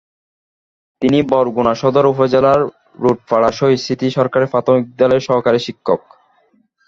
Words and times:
তিনি 1.01 1.19
বরগুনা 1.31 1.73
সদর 1.81 2.05
উপজেলার 2.13 2.59
রোডপাড়া 3.03 3.49
শহীদ 3.51 3.79
স্মৃতি 3.83 4.07
সরকারি 4.17 4.45
প্রাথমিক 4.47 4.83
বিদ্যালয়ের 4.87 5.27
সহকারী 5.29 5.59
শিক্ষক। 5.67 6.01